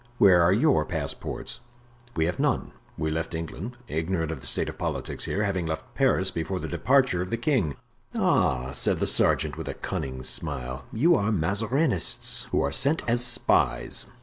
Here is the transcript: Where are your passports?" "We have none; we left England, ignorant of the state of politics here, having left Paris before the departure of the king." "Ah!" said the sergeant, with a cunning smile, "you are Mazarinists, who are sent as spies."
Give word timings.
Where 0.17 0.41
are 0.41 0.51
your 0.51 0.83
passports?" 0.83 1.59
"We 2.15 2.25
have 2.25 2.39
none; 2.39 2.71
we 2.97 3.11
left 3.11 3.35
England, 3.35 3.77
ignorant 3.87 4.31
of 4.31 4.41
the 4.41 4.47
state 4.47 4.67
of 4.67 4.79
politics 4.79 5.25
here, 5.25 5.43
having 5.43 5.67
left 5.67 5.93
Paris 5.93 6.31
before 6.31 6.59
the 6.59 6.67
departure 6.67 7.21
of 7.21 7.29
the 7.29 7.37
king." 7.37 7.75
"Ah!" 8.15 8.71
said 8.71 8.99
the 8.99 9.05
sergeant, 9.05 9.57
with 9.59 9.67
a 9.69 9.75
cunning 9.75 10.23
smile, 10.23 10.85
"you 10.91 11.13
are 11.13 11.31
Mazarinists, 11.31 12.47
who 12.49 12.61
are 12.61 12.71
sent 12.71 13.03
as 13.07 13.23
spies." 13.23 14.07